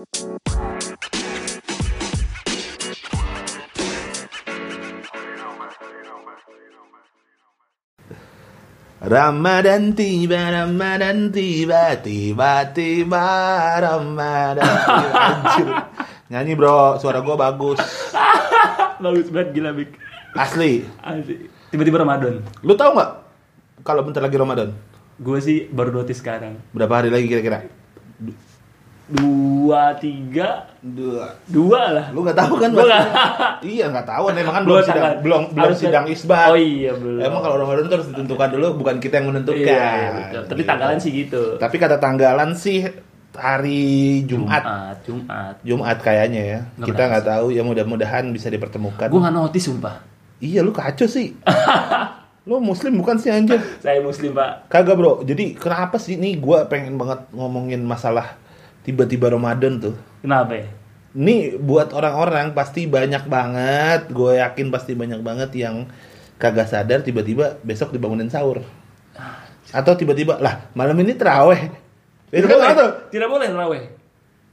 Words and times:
Ramadan 0.00 0.16
tiba, 9.92 10.40
Ramadan 10.48 11.28
tiba, 11.28 12.00
tiba-tiba 12.00 13.28
Ramadan 13.76 14.64
tiba. 14.64 15.20
Anjir. 15.20 15.68
Nyanyi 16.32 16.56
bro, 16.56 16.96
suara 16.96 17.20
gue 17.20 17.36
bagus. 17.36 17.84
Bagus 19.04 19.28
banget 19.28 19.52
gila 19.52 19.76
Bik. 19.76 20.00
Asli. 20.32 20.80
Asli. 21.04 21.44
Tiba-tiba 21.68 22.00
Ramadan. 22.00 22.40
Lu 22.64 22.72
tahu 22.72 22.96
nggak 22.96 23.10
kalau 23.84 24.08
bentar 24.08 24.24
lagi 24.24 24.40
Ramadan? 24.40 24.72
Gue 25.20 25.44
sih 25.44 25.68
baru 25.68 25.92
notice 25.92 26.24
sekarang. 26.24 26.56
Berapa 26.72 27.04
hari 27.04 27.12
lagi 27.12 27.28
kira-kira? 27.28 27.79
Dua, 29.10 29.90
tiga, 29.98 30.70
Dua. 30.78 31.34
dua 31.44 31.80
lah. 31.90 32.06
Lu 32.10 32.22
nggak 32.22 32.38
tahu 32.38 32.54
kan? 32.56 32.70
Gua 32.70 32.86
nggak- 32.86 33.10
Iya 33.60 33.90
nggak 33.90 34.06
tahu, 34.06 34.24
emang 34.30 34.54
kan 34.54 34.62
Gua 34.62 34.70
belum 34.72 34.86
sidang, 34.86 35.04
belum 35.20 35.42
belum 35.50 35.72
sidang 35.74 36.04
isbat. 36.06 36.48
Oh 36.48 36.54
iya 36.54 36.94
belum. 36.94 37.18
Emang 37.18 37.40
kalau 37.40 37.56
Ramadan 37.58 37.84
itu 37.84 37.94
harus 37.96 38.08
ditentukan 38.08 38.48
dulu, 38.50 38.66
bukan 38.78 38.96
kita 38.96 39.18
yang 39.18 39.26
menentukan. 39.28 39.66
Iya, 39.66 39.90
betul. 40.14 40.42
Tapi 40.46 40.60
Gitu. 40.60 40.70
tanggalan 40.70 40.96
sih 40.96 41.10
gitu. 41.12 41.42
Tapi 41.56 41.76
kata 41.76 41.96
tanggalan 41.98 42.50
sih 42.54 42.78
hari 43.32 43.82
Jumat. 44.24 44.62
Jumat, 44.62 44.96
Jumat. 45.04 45.54
Jumat 45.62 45.96
kayaknya 45.98 46.42
ya. 46.42 46.60
Nggak 46.76 46.86
kita 46.88 47.02
nggak 47.04 47.24
tahu 47.26 47.46
ya 47.50 47.62
mudah-mudahan 47.62 48.24
bisa 48.30 48.46
dipertemukan. 48.46 49.06
Gue 49.06 49.20
nggak 49.20 49.34
notice 49.34 49.66
sumpah. 49.66 50.06
Iya 50.38 50.62
lu 50.62 50.70
kacau 50.70 51.04
sih. 51.04 51.34
lu 52.48 52.56
muslim 52.58 52.96
bukan 52.96 53.18
sih 53.18 53.28
anjir? 53.28 53.60
Saya 53.78 54.00
muslim 54.00 54.32
pak. 54.32 54.66
Kagak 54.66 54.94
bro. 54.94 55.20
Jadi 55.20 55.52
kenapa 55.52 55.98
sih 55.98 56.14
nih 56.14 56.38
gua 56.38 56.64
pengen 56.64 56.96
banget 56.96 57.28
ngomongin 57.30 57.82
masalah 57.82 58.38
tiba-tiba 58.86 59.30
Ramadan 59.32 59.78
tuh. 59.78 59.94
Kenapa 60.24 60.56
ya? 60.56 60.66
Ini 61.10 61.58
buat 61.58 61.90
orang-orang 61.90 62.54
pasti 62.54 62.86
banyak 62.86 63.26
banget, 63.26 64.14
gue 64.14 64.38
yakin 64.38 64.70
pasti 64.70 64.94
banyak 64.94 65.20
banget 65.26 65.50
yang 65.58 65.90
kagak 66.38 66.70
sadar 66.70 67.02
tiba-tiba 67.02 67.58
besok 67.66 67.90
dibangunin 67.90 68.30
sahur. 68.30 68.62
Atau 69.74 69.98
tiba-tiba, 69.98 70.38
lah 70.38 70.70
malam 70.72 70.96
ini 71.02 71.18
teraweh. 71.18 71.70
Itu 72.30 72.46
kan 72.46 72.58
apa 72.62 72.72
tuh? 72.78 72.90
Tidak 73.10 73.26
boleh 73.26 73.99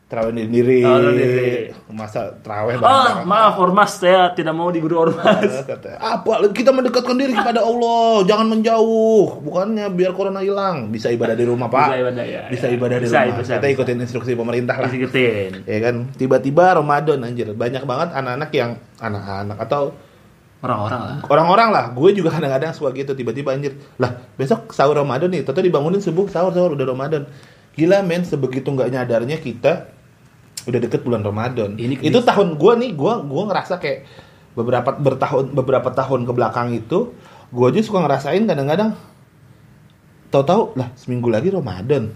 terawih. 0.08 0.32
Teraweh 0.32 0.48
diri. 0.48 0.80
Oh. 0.84 1.92
Masa 1.92 2.32
teraweh 2.38 2.76
Oh, 2.78 3.24
maaf 3.24 3.56
ormas 3.58 3.92
saya 3.94 4.32
tidak 4.32 4.52
mau 4.52 4.72
diguru 4.72 5.04
ormas. 5.04 5.64
Kata, 5.64 5.98
apa 5.98 6.48
kita 6.50 6.72
mendekatkan 6.72 7.14
diri 7.14 7.32
kepada 7.32 7.60
Allah 7.60 8.24
jangan 8.24 8.48
menjauh 8.50 9.42
bukannya 9.42 9.88
biar 9.90 10.12
corona 10.12 10.40
hilang 10.40 10.88
bisa 10.88 11.08
ibadah 11.08 11.34
di 11.34 11.44
rumah 11.44 11.68
pak 11.68 11.90
Bisa 11.90 12.00
ibadah, 12.00 12.24
ya, 12.24 12.42
bisa 12.48 12.66
ya. 12.66 12.74
ibadah 12.74 12.98
di 12.98 13.06
Bisa, 13.06 13.18
rumah 13.22 13.36
bisa, 13.38 13.54
kita 13.54 13.66
bisa. 13.66 13.76
ikutin 13.76 13.98
instruksi 14.00 14.34
pemerintah 14.34 14.76
lah 14.78 14.88
Ikutin. 14.90 15.52
ya 15.66 15.78
kan 15.82 15.96
tiba-tiba 16.14 16.64
Ramadan 16.74 17.20
anjir 17.22 17.52
banyak 17.52 17.84
banget 17.84 18.10
anak-anak 18.14 18.50
yang 18.52 18.72
anak-anak 18.98 19.58
atau 19.60 19.92
Orang-orang 20.58 21.00
lah. 21.00 21.18
orang-orang 21.28 21.70
lah 21.70 21.86
gue 21.92 22.10
juga 22.14 22.34
kadang-kadang 22.34 22.74
suka 22.74 22.90
gitu 22.92 23.14
tiba-tiba 23.14 23.54
anjir 23.54 23.78
lah 23.96 24.10
besok 24.34 24.72
sahur 24.72 24.96
Ramadan 24.96 25.30
nih 25.30 25.44
tentu 25.44 25.60
dibangunin 25.60 26.00
subuh 26.00 26.26
sahur 26.26 26.50
sahur 26.50 26.74
udah 26.74 26.88
Ramadan 26.88 27.30
gila 27.74 28.02
men 28.02 28.26
sebegitu 28.26 28.66
nggak 28.68 28.90
nyadarnya 28.90 29.38
kita 29.38 29.94
udah 30.68 30.80
deket 30.84 31.02
bulan 31.02 31.24
Ramadan. 31.24 31.80
Ini 31.80 32.04
itu 32.04 32.20
tahun 32.20 32.60
gue 32.60 32.74
nih 32.84 32.92
gue 32.94 33.14
gue 33.24 33.44
ngerasa 33.48 33.80
kayak 33.80 34.00
beberapa 34.58 34.90
bertahun 34.98 35.54
beberapa 35.54 35.90
tahun 35.94 36.26
ke 36.28 36.32
belakang 36.34 36.74
itu 36.76 37.14
gue 37.54 37.66
aja 37.70 37.80
suka 37.80 38.04
ngerasain 38.04 38.44
kadang-kadang 38.44 38.98
tahu-tahu 40.34 40.76
lah 40.76 40.92
seminggu 41.00 41.32
lagi 41.32 41.54
Ramadan 41.54 42.12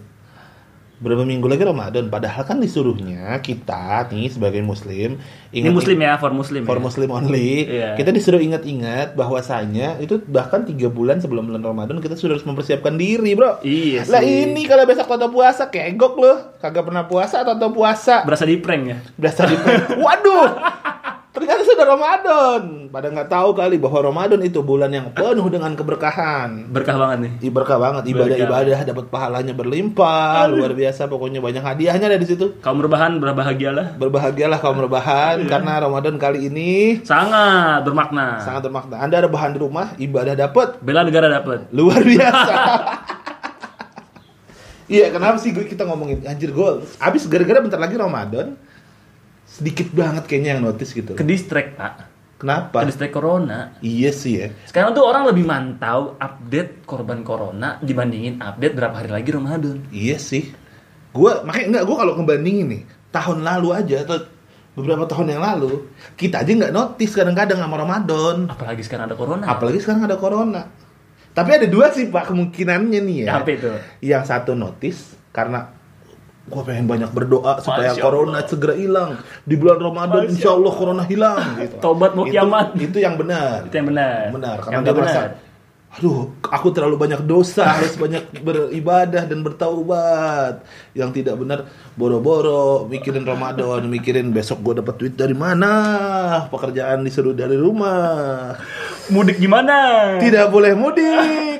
berapa 1.02 1.22
minggu 1.22 1.44
lagi 1.44 1.62
Ramadan 1.62 2.08
padahal 2.08 2.46
kan 2.46 2.62
disuruhnya 2.62 3.42
kita 3.42 4.06
nih 4.08 4.30
sebagai 4.30 4.62
muslim 4.62 5.18
Ini 5.50 5.66
ingat- 5.66 5.74
muslim 5.74 5.98
ya, 5.98 6.14
for 6.16 6.30
muslim. 6.32 6.62
for 6.62 6.78
ya? 6.78 6.82
Muslim 6.82 7.10
only. 7.10 7.66
Iya. 7.66 7.98
Kita 7.98 8.10
disuruh 8.10 8.38
ingat-ingat 8.38 9.14
bahwasanya 9.14 9.98
itu 9.98 10.22
bahkan 10.24 10.64
tiga 10.64 10.88
bulan 10.88 11.18
sebelum 11.18 11.50
bulan 11.50 11.60
Ramadan 11.60 12.00
kita 12.00 12.14
sudah 12.14 12.38
harus 12.38 12.46
mempersiapkan 12.46 12.96
diri, 12.96 13.34
bro. 13.34 13.60
Iya 13.60 14.06
Lah 14.08 14.22
ini 14.22 14.64
kalau 14.64 14.86
besok 14.86 15.10
toto 15.10 15.28
puasa 15.28 15.68
kegok 15.68 16.16
loh, 16.16 16.38
kagak 16.56 16.86
pernah 16.86 17.04
puasa 17.04 17.42
atau 17.42 17.54
toto 17.54 17.74
puasa. 17.74 18.22
Berasa 18.22 18.46
di 18.46 18.56
prank 18.56 18.84
ya. 18.86 18.98
Berasa 19.14 19.44
di 19.44 19.58
Waduh. 20.06 20.48
Ternyata 21.32 21.64
sudah 21.64 21.86
Ramadan. 21.88 22.92
Pada 22.92 23.08
nggak 23.08 23.32
tahu 23.32 23.56
kali 23.56 23.80
bahwa 23.80 24.12
Ramadan 24.12 24.44
itu 24.44 24.60
bulan 24.60 24.92
yang 24.92 25.16
penuh 25.16 25.48
dengan 25.48 25.72
keberkahan. 25.80 26.68
Berkah 26.68 27.00
banget 27.00 27.18
nih. 27.24 27.32
Ih, 27.48 27.52
Berkah 27.56 27.80
banget 27.80 28.04
ibadah-ibadah 28.12 28.84
dapat 28.84 29.08
pahalanya 29.08 29.56
berlimpah, 29.56 30.52
luar 30.52 30.76
biasa 30.76 31.08
pokoknya 31.08 31.40
banyak 31.40 31.64
hadiahnya 31.64 32.12
ada 32.12 32.20
di 32.20 32.28
situ. 32.28 32.60
Kaum 32.60 32.84
rebahan 32.84 33.16
berbahagialah. 33.16 33.96
Berbahagialah 33.96 34.60
kaum 34.60 34.84
rebahan 34.84 35.48
karena 35.48 35.80
Ramadan 35.80 36.20
kali 36.20 36.52
ini 36.52 37.00
Sangat 37.08 37.88
bermakna. 37.88 38.44
sangat 38.44 38.68
bermakna. 38.68 39.00
Anda 39.00 39.24
rebahan 39.24 39.56
di 39.56 39.60
rumah, 39.64 39.96
ibadah 39.96 40.36
dapat 40.36 40.84
Bela 40.84 41.08
negara 41.08 41.32
dapat. 41.32 41.72
luar 41.72 42.04
biasa. 42.04 42.56
Iya, 44.92 45.08
kenapa 45.08 45.40
sih 45.40 45.56
gue 45.56 45.64
kita 45.64 45.88
ngomongin 45.88 46.20
anjir 46.28 46.52
gue 46.52 46.70
abis 47.00 47.24
gara-gara 47.32 47.64
bentar 47.64 47.80
lagi 47.80 47.96
Ramadan 47.96 48.60
sedikit 49.52 49.92
banget 49.92 50.24
kayaknya 50.32 50.56
yang 50.56 50.64
notice 50.64 50.96
gitu. 50.96 51.12
Ke 51.20 51.28
distract, 51.28 51.76
Pak. 51.76 51.94
Kenapa? 52.40 52.82
Ke 52.82 52.90
distract 52.90 53.14
corona. 53.14 53.76
Iya 53.84 54.10
sih 54.16 54.34
ya. 54.40 54.48
Sekarang 54.66 54.96
tuh 54.96 55.04
orang 55.04 55.28
lebih 55.28 55.44
mantau 55.44 56.16
update 56.18 56.88
korban 56.88 57.22
corona 57.22 57.78
dibandingin 57.84 58.40
update 58.40 58.74
berapa 58.74 58.96
hari 58.96 59.12
lagi 59.12 59.30
Ramadan. 59.30 59.78
Iya 59.94 60.18
sih. 60.18 60.50
Gue 61.12 61.44
makanya 61.44 61.68
enggak 61.78 61.84
gue 61.86 61.96
kalau 62.00 62.14
ngebandingin 62.18 62.68
nih 62.72 62.84
tahun 63.12 63.44
lalu 63.44 63.68
aja 63.76 64.08
atau 64.08 64.18
beberapa 64.72 65.04
tahun 65.04 65.36
yang 65.36 65.44
lalu 65.44 65.92
kita 66.16 66.48
aja 66.48 66.52
nggak 66.56 66.74
notice 66.74 67.14
kadang-kadang 67.14 67.60
sama 67.60 67.76
Ramadan. 67.78 68.50
Apalagi 68.50 68.82
sekarang 68.88 69.06
ada 69.12 69.18
corona. 69.20 69.44
Apalagi 69.46 69.80
sekarang 69.84 70.02
ada 70.08 70.18
corona. 70.18 70.62
Tapi 71.32 71.50
ada 71.62 71.68
dua 71.68 71.94
sih 71.94 72.10
pak 72.10 72.32
kemungkinannya 72.32 73.00
nih 73.06 73.18
ya. 73.28 73.38
Apa 73.38 73.50
itu? 73.54 73.70
Yang 74.02 74.24
satu 74.34 74.58
notice 74.58 75.14
karena 75.30 75.81
gue 76.52 76.64
pengen 76.64 76.86
banyak 76.86 77.10
berdoa 77.10 77.58
supaya 77.58 77.96
Masya 77.96 78.04
corona 78.04 78.40
segera 78.44 78.76
hilang 78.76 79.16
di 79.42 79.56
bulan 79.56 79.80
Ramadan 79.80 80.28
Masya 80.28 80.32
insya 80.32 80.50
Allah 80.52 80.74
corona 80.74 81.04
hilang 81.04 81.40
gitu. 81.58 81.76
Tobat 81.80 82.12
mau 82.12 82.28
Itu- 82.28 82.36
kiamat. 82.36 82.68
Itu 82.76 82.98
yang 83.00 83.16
benar. 83.16 83.66
Itu 83.66 83.76
yang 83.76 83.88
benar. 83.88 84.30
Benar 84.30 84.56
karena 84.60 84.74
Yang 84.74 84.82
dia 84.82 84.86
nggak 84.86 85.00
merasa 85.00 85.22
benar. 85.24 85.50
aduh 85.92 86.20
aku 86.42 86.72
terlalu 86.72 86.96
banyak 86.96 87.20
dosa 87.22 87.68
harus 87.68 88.00
banyak 88.00 88.24
beribadah 88.40 89.28
dan 89.28 89.44
bertaubat 89.44 90.64
yang 90.94 91.12
tidak 91.12 91.36
benar 91.36 91.68
boro-boro 92.00 92.88
mikirin 92.88 93.28
Ramadan 93.28 93.92
mikirin 93.92 94.32
besok 94.32 94.64
gue 94.64 94.80
dapat 94.80 94.96
duit 94.96 95.14
dari 95.14 95.36
mana 95.36 95.68
pekerjaan 96.48 97.04
disuruh 97.04 97.36
dari 97.36 97.60
rumah 97.60 98.56
Mudik 99.12 99.36
gimana? 99.36 100.16
tidak 100.24 100.48
boleh 100.48 100.72
mudik 100.72 101.51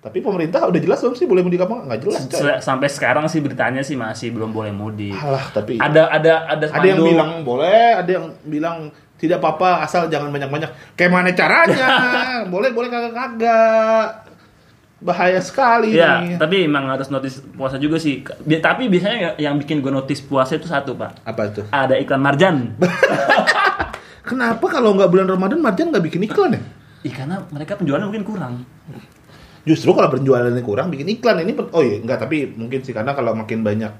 tapi 0.00 0.18
pemerintah 0.18 0.64
udah 0.64 0.80
jelas 0.80 0.98
belum 0.98 1.12
sih 1.12 1.24
boleh 1.24 1.40
mudik 1.40 1.60
apa 1.60 1.76
nggak? 1.82 1.98
jelas 2.00 2.22
coy. 2.26 2.56
Sampai 2.58 2.88
sekarang 2.88 3.24
sih 3.26 3.38
beritanya 3.38 3.80
sih 3.80 3.94
masih 3.94 4.32
belum 4.32 4.48
boleh 4.48 4.72
mudik. 4.72 5.12
alah 5.12 5.44
tapi 5.50 5.76
Ada 5.76 6.08
ada 6.10 6.32
ada 6.48 6.66
ada 6.66 6.86
yang 6.86 6.98
bilang 6.98 7.30
boleh 7.42 7.94
ada 7.94 8.08
yang 8.10 8.26
bilang 8.42 8.88
tidak 9.14 9.36
apa-apa 9.38 9.84
asal 9.84 10.08
jangan 10.08 10.28
banyak-banyak 10.28 10.96
kayak 10.96 11.10
mana 11.10 11.28
caranya 11.30 11.88
boleh 12.54 12.72
boleh 12.72 12.88
kagak 12.88 13.12
kagak 13.12 14.08
bahaya 14.98 15.36
sekali 15.38 15.92
Ya, 15.94 16.20
nih 16.20 16.36
tapi 16.36 16.64
emang 16.64 16.84
harus 16.86 17.08
notice 17.08 17.44
puasa 17.50 17.76
juga 17.76 17.96
sih. 17.96 18.20
Bi- 18.40 18.56
tapi 18.58 18.84
biasanya 18.86 19.36
yang 19.36 19.56
bikin 19.56 19.80
gue 19.80 19.88
notice 19.88 20.20
puasa 20.20 20.56
itu 20.56 20.64
satu, 20.64 20.92
Pak. 20.92 21.20
apa 21.22 21.40
itu 21.46 21.60
Ada 21.66 21.96
iklan 21.96 22.20
marjan. 22.20 22.56
kenapa 24.22 24.60
kalau 24.62 24.92
nggak 24.94 25.08
bulan 25.08 25.26
Ramadan 25.26 25.58
Marjan 25.58 25.88
nggak 25.88 26.04
bikin 26.04 26.22
iklan 26.22 26.52
ya 26.52 26.62
Ih, 27.00 27.10
karena 27.10 27.40
mereka 27.48 27.76
penjualan 27.76 28.00
mungkin 28.02 28.20
kurang. 28.22 28.60
Justru 29.64 29.92
kalau 29.92 30.08
penjualannya 30.12 30.62
kurang 30.64 30.88
bikin 30.88 31.08
iklan. 31.20 31.42
Ini 31.44 31.52
oh 31.72 31.82
iya 31.82 31.98
nggak 32.00 32.18
tapi 32.26 32.50
mungkin 32.56 32.80
sih 32.84 32.92
karena 32.96 33.12
kalau 33.12 33.36
makin 33.36 33.60
banyak 33.60 33.92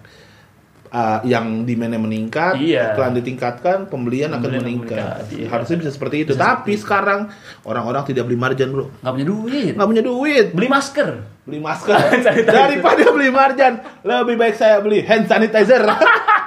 uh, 0.90 1.18
yang 1.22 1.62
demandnya 1.64 1.98
meningkat 2.02 2.58
Iya. 2.58 2.94
iklan 2.94 3.14
ditingkatkan 3.16 3.78
pembelian, 3.88 4.34
akan 4.34 4.42
Pembelian 4.42 4.60
akan 4.60 4.66
meningkat, 4.66 4.98
meningkat, 4.98 5.24
iya. 5.38 5.46
harusnya 5.48 5.76
bisa 5.80 5.90
seperti 5.94 6.16
itu. 6.26 6.32
Tapi 6.34 6.72
sekarang 6.76 7.30
orang-orang 7.64 8.02
tidak 8.10 8.26
beli 8.26 8.38
Marjan 8.38 8.70
bro. 8.74 8.90
Nggak 9.00 9.12
punya 9.14 9.26
duit. 9.26 9.72
nggak 9.78 9.88
punya 9.88 10.02
duit. 10.04 10.46
Beli 10.52 10.68
masker. 10.68 11.08
beli 11.48 11.58
masker. 11.58 11.96
Daripada 12.46 13.10
beli 13.10 13.32
marjan 13.32 13.82
lebih 14.06 14.38
baik 14.38 14.54
saya 14.54 14.78
beli 14.78 15.02
hand 15.02 15.26
sanitizer 15.26 15.82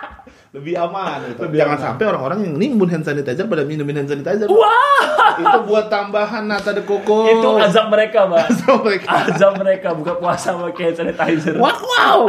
lebih 0.54 0.78
aman 0.78 1.34
gitu. 1.34 1.50
jangan 1.50 1.80
sampai 1.82 2.06
orang-orang 2.06 2.46
yang 2.46 2.54
nimbun 2.54 2.86
hand 2.86 3.02
sanitizer 3.02 3.50
pada 3.50 3.66
minumin 3.66 3.98
hand 3.98 4.06
sanitizer 4.06 4.46
Wah, 4.46 5.34
itu 5.34 5.58
buat 5.66 5.90
tambahan 5.90 6.46
nata 6.46 6.70
de 6.72 6.86
coco 6.86 7.26
itu 7.26 7.50
azab 7.58 7.90
mereka, 7.90 8.30
Pak. 8.30 8.46
Azab 8.54 8.78
mereka. 8.80 9.08
azab 9.26 9.54
mereka 9.58 9.88
buka 9.98 10.14
puasa 10.14 10.54
pakai 10.54 10.94
sanitizer. 10.94 11.58
wow 11.58 11.74
wow 11.74 12.20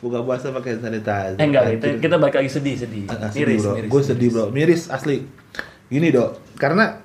buka 0.00 0.24
puasa 0.24 0.48
pakai 0.50 0.80
hand 0.80 0.84
sanitizer 0.84 1.36
Eh 1.36 1.44
enggak, 1.44 1.64
kita, 1.76 1.86
kita 2.00 2.14
balik 2.16 2.40
lagi 2.40 2.48
sedih, 2.48 2.74
sedih. 2.74 3.04
Ah, 3.12 3.28
sedih, 3.28 3.44
Miris, 3.44 3.60
bro. 3.60 3.72
miris. 3.76 3.90
gue 3.92 4.02
sedih 4.02 4.28
bro 4.32 4.44
miris 4.48 4.82
asli 4.88 5.16
gini 5.86 6.08
dok 6.08 6.30
karena 6.56 7.04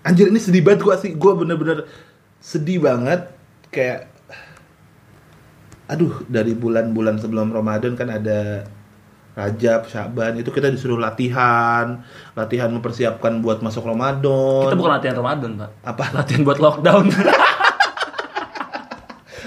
anjir 0.00 0.32
ini 0.32 0.40
sedih 0.40 0.64
banget 0.64 0.80
gue 0.80 0.94
sih 0.98 1.10
gue 1.12 1.32
bener-bener 1.36 1.84
sedih 2.40 2.80
banget 2.80 3.28
kayak 3.68 4.08
aduh 5.84 6.24
dari 6.24 6.56
bulan-bulan 6.56 7.20
sebelum 7.20 7.52
Ramadan 7.52 7.92
kan 7.92 8.08
ada 8.08 8.64
Rajab, 9.30 9.86
Syaban 9.86 10.42
itu 10.42 10.50
kita 10.50 10.66
disuruh 10.68 10.98
latihan, 10.98 12.02
latihan 12.34 12.66
mempersiapkan 12.74 13.38
buat 13.38 13.62
masuk 13.62 13.86
Ramadan. 13.86 14.66
Kita 14.66 14.74
bukan 14.74 14.92
latihan 14.98 15.16
Ramadan, 15.22 15.50
Pak. 15.54 15.70
apa? 15.86 16.04
Latihan 16.18 16.42
buat 16.42 16.58
lockdown. 16.58 17.06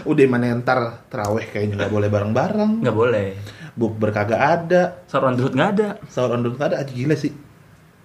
Udah 0.10 0.24
mana 0.28 0.52
ntar 0.60 1.08
teraweh 1.08 1.48
kayaknya 1.48 1.84
nggak 1.84 1.94
boleh 1.94 2.10
bareng-bareng. 2.12 2.84
Nggak 2.84 2.96
boleh. 2.96 3.28
Buk 3.74 3.98
berkagak 3.98 4.38
ada, 4.38 5.02
Sahur 5.10 5.34
on 5.34 5.40
nggak 5.40 5.70
ada. 5.80 5.98
sahur 6.06 6.36
on 6.36 6.46
nggak 6.46 6.76
ada, 6.76 6.78
aja 6.84 6.92
gila 6.92 7.16
sih. 7.18 7.34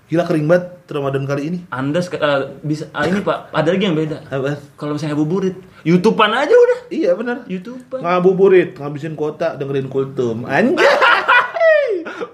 Gila 0.09 0.25
kering 0.25 0.49
banget 0.49 0.89
Ramadan 0.89 1.29
kali 1.29 1.43
ini. 1.53 1.59
Anda 1.69 2.01
eh, 2.01 2.41
bisa 2.65 2.89
ah, 2.97 3.05
ini 3.05 3.21
Pak, 3.21 3.53
ada 3.53 3.69
lagi 3.69 3.85
yang 3.85 3.93
beda. 3.93 4.25
Apa? 4.33 4.57
Kalau 4.81 4.97
misalnya 4.97 5.21
buburit, 5.21 5.61
YouTubean 5.85 6.33
aja 6.33 6.55
udah. 6.55 6.81
Iya 6.89 7.13
benar. 7.13 7.45
YouTubean. 7.45 8.01
Ngabuburit, 8.01 8.81
ngabisin 8.81 9.13
kuota, 9.13 9.61
dengerin 9.61 9.93
kultum. 9.93 10.49
Anjay. 10.49 10.89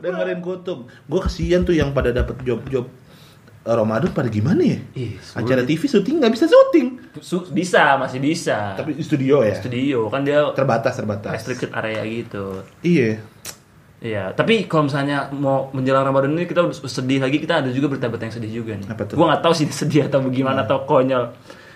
Dengerin 0.04 0.38
kultum. 0.38 0.78
Gue 1.04 1.20
kesian 1.20 1.64
tuh 1.64 1.72
yang 1.72 1.90
pada 1.90 2.12
dapat 2.12 2.36
job-job 2.40 2.84
eh, 3.64 3.72
Ramadan 3.72 4.12
pada 4.12 4.28
gimana 4.28 4.60
ya? 4.60 4.78
Ih. 4.92 5.16
Acara 5.32 5.64
TV 5.64 5.80
syuting 5.80 6.20
nggak 6.20 6.32
bisa 6.32 6.44
syuting. 6.44 7.00
Su- 7.18 7.48
bisa, 7.48 7.96
masih 7.96 8.20
bisa. 8.20 8.76
Tapi 8.76 8.92
di 8.92 9.00
studio 9.00 9.40
ya. 9.40 9.56
studio 9.56 10.12
kan 10.12 10.20
dia 10.22 10.44
Terbatas 10.52 10.94
terbatas. 10.94 11.32
restricted 11.32 11.72
area 11.72 12.04
gitu. 12.04 12.60
Iya. 12.80 13.24
Iya, 14.04 14.36
tapi 14.36 14.68
kalau 14.68 14.84
misalnya 14.84 15.32
mau 15.32 15.72
menjelang 15.72 16.04
Ramadan 16.04 16.36
ini 16.36 16.44
kita 16.44 16.60
udah 16.60 16.76
sedih 16.76 17.24
lagi, 17.24 17.40
kita 17.40 17.64
ada 17.64 17.72
juga 17.72 17.88
berita-berita 17.88 18.28
yang 18.28 18.36
sedih 18.36 18.52
juga 18.52 18.76
nih. 18.76 18.84
Apa 18.84 19.08
tuh? 19.08 19.16
Gua 19.16 19.32
nggak 19.32 19.40
tahu 19.40 19.54
sih 19.56 19.64
sedih 19.72 20.12
atau 20.12 20.20
bagaimana 20.20 20.68
atau 20.68 20.84
konyol. 20.84 21.32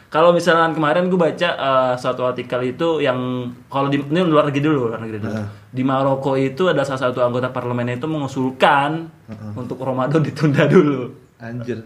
Kalau 0.09 0.33
misalnya 0.33 0.73
kemarin 0.73 1.13
gue 1.13 1.21
baca 1.21 1.49
eh, 1.53 1.95
suatu 2.01 2.25
artikel 2.25 2.73
itu 2.73 3.05
yang 3.05 3.53
kalau 3.69 3.93
di 3.93 4.01
ini 4.01 4.25
luar 4.25 4.49
negeri 4.49 4.65
dulu, 4.65 4.89
luar 4.89 5.05
negeri 5.05 5.21
dulu. 5.21 5.37
Heeh. 5.37 5.49
Di 5.69 5.83
Maroko 5.85 6.33
itu 6.33 6.65
ada 6.73 6.81
salah 6.89 7.13
satu 7.13 7.21
anggota 7.21 7.53
parlemen 7.53 7.93
itu 7.93 8.09
mengusulkan 8.09 9.05
untuk 9.53 9.77
Ramadan 9.85 10.25
ditunda 10.25 10.65
dulu. 10.65 11.13
Anjir. 11.37 11.85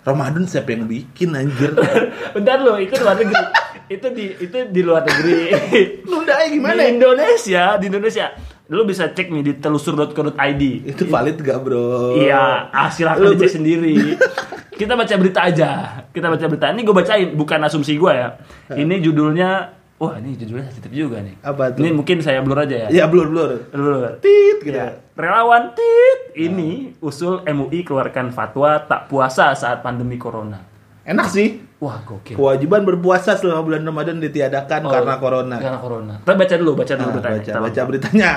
Ramadan 0.00 0.48
siapa 0.48 0.72
yang 0.72 0.88
bikin 0.88 1.36
anjir? 1.36 1.76
Bentar 2.34 2.58
loh, 2.64 2.80
itu 2.80 2.96
luar 2.96 3.20
negeri. 3.20 3.44
itu 3.90 4.06
di 4.14 4.24
itu 4.38 4.58
di 4.70 4.80
luar 4.80 5.02
negeri. 5.04 5.38
Nundanya 6.10 6.46
gimana? 6.48 6.80
Di 6.82 6.86
Indonesia, 6.96 7.62
di 7.76 7.86
Indonesia. 7.90 8.26
Lu 8.70 8.86
bisa 8.86 9.10
cek 9.10 9.34
nih 9.34 9.42
di 9.42 9.52
telusur.co.id. 9.58 10.62
Itu 10.86 11.10
valid 11.10 11.42
gak 11.42 11.58
bro? 11.58 12.14
Iya, 12.22 12.70
ah, 12.70 12.86
silahkan 12.86 13.22
Lu 13.22 13.34
dicek 13.34 13.58
sendiri. 13.58 14.14
Kita 14.80 14.96
baca 14.96 15.14
berita 15.20 15.40
aja. 15.44 15.70
Kita 16.08 16.32
baca 16.32 16.44
berita. 16.48 16.72
Ini 16.72 16.80
gue 16.80 16.94
bacain, 16.96 17.28
bukan 17.36 17.60
asumsi 17.60 18.00
gue 18.00 18.12
ya. 18.16 18.28
Ini 18.72 18.96
judulnya, 19.04 19.50
wah 20.00 20.16
ini 20.16 20.32
judulnya 20.40 20.72
sensitif 20.72 20.88
juga 20.88 21.20
nih. 21.20 21.36
Apa 21.44 21.76
tuh? 21.76 21.84
Ini 21.84 21.92
mungkin 21.92 22.24
saya 22.24 22.40
blur 22.40 22.64
aja 22.64 22.88
ya. 22.88 22.88
Iya 22.88 23.04
blur 23.04 23.28
blur. 23.28 23.50
Blur. 23.68 24.16
Tit 24.24 24.64
gitu. 24.64 24.72
Ya. 24.72 24.96
Relawan 25.12 25.76
tit 25.76 26.32
ini 26.40 26.96
usul 27.04 27.44
MUI 27.44 27.84
keluarkan 27.84 28.32
fatwa 28.32 28.80
tak 28.80 29.12
puasa 29.12 29.52
saat 29.52 29.84
pandemi 29.84 30.16
corona. 30.16 30.64
Enak 31.04 31.28
sih. 31.28 31.60
Wah, 31.80 32.00
gokil. 32.04 32.36
Kewajiban 32.36 32.84
berpuasa 32.84 33.36
selama 33.36 33.64
bulan 33.64 33.84
Ramadan 33.84 34.20
ditiadakan 34.20 34.80
Oh, 34.84 34.92
karena 34.92 35.16
corona. 35.16 35.56
Karena 35.56 35.80
corona. 35.80 36.14
Kita 36.20 36.36
baca 36.36 36.54
dulu, 36.56 36.72
baca 36.76 36.92
dulu 36.92 37.08
Ah, 37.08 37.12
beritanya. 37.12 37.36
baca, 37.36 37.44
Kita 37.48 37.60
baca 37.60 37.80
beritanya. 37.84 38.30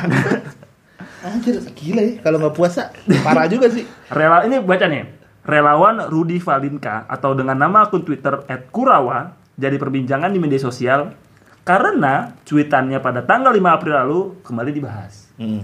Anjir, 1.28 1.56
gila 1.72 2.02
ya. 2.04 2.14
Kalau 2.20 2.38
nggak 2.40 2.56
puasa, 2.56 2.92
parah 3.24 3.48
juga 3.48 3.68
sih. 3.68 3.88
Rela 4.12 4.44
ini 4.44 4.60
baca 4.60 4.88
nih. 4.88 5.23
Relawan 5.44 6.08
Rudi 6.08 6.40
Valinka 6.40 7.04
atau 7.08 7.36
dengan 7.36 7.60
nama 7.60 7.88
akun 7.88 8.08
Twitter 8.08 8.40
@kurawa 8.72 9.36
jadi 9.60 9.76
perbincangan 9.76 10.32
di 10.32 10.40
media 10.40 10.58
sosial 10.58 11.12
karena 11.64 12.36
cuitannya 12.44 13.00
pada 13.00 13.24
tanggal 13.24 13.56
5 13.56 13.76
April 13.76 13.94
lalu 13.96 14.20
kembali 14.44 14.72
dibahas. 14.72 15.32
Hmm. 15.40 15.64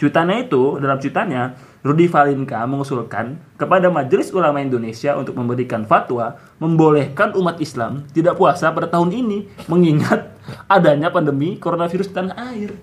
Cuitannya 0.00 0.48
itu, 0.48 0.80
dalam 0.80 0.96
cuitannya, 0.96 1.42
Rudi 1.80 2.08
Valinka 2.08 2.60
mengusulkan 2.68 3.40
kepada 3.56 3.88
Majelis 3.88 4.32
Ulama 4.36 4.60
Indonesia 4.60 5.16
untuk 5.16 5.32
memberikan 5.36 5.88
fatwa 5.88 6.36
membolehkan 6.60 7.32
umat 7.36 7.56
Islam 7.56 8.04
tidak 8.12 8.36
puasa 8.36 8.68
pada 8.68 8.88
tahun 8.88 9.16
ini 9.16 9.48
mengingat 9.64 10.28
adanya 10.76 11.08
pandemi 11.08 11.56
coronavirus 11.56 12.12
di 12.12 12.14
tanah 12.16 12.36
air. 12.52 12.70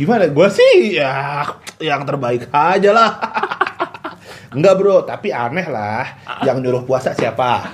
Gimana? 0.00 0.32
Gua 0.32 0.48
sih 0.48 0.96
ya 0.96 1.44
yang 1.76 2.08
terbaik 2.08 2.48
aja 2.48 2.90
lah. 2.92 3.27
Enggak 4.48 4.74
bro, 4.80 5.04
tapi 5.04 5.28
aneh 5.28 5.66
lah. 5.68 6.04
Yang 6.40 6.56
nyuruh 6.64 6.82
puasa 6.88 7.12
siapa? 7.12 7.68